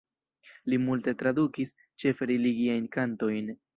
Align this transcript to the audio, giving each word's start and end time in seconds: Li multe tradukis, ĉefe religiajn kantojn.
Li 0.73 0.79
multe 0.85 1.13
tradukis, 1.21 1.73
ĉefe 2.05 2.29
religiajn 2.33 2.89
kantojn. 2.97 3.53